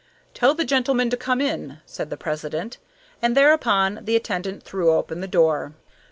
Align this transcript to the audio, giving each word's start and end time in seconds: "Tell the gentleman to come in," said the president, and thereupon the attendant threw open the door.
"Tell 0.33 0.55
the 0.55 0.65
gentleman 0.65 1.11
to 1.11 1.15
come 1.17 1.39
in," 1.39 1.77
said 1.85 2.09
the 2.09 2.17
president, 2.17 2.79
and 3.21 3.37
thereupon 3.37 3.99
the 4.01 4.15
attendant 4.15 4.63
threw 4.63 4.91
open 4.91 5.21
the 5.21 5.27
door. 5.27 5.73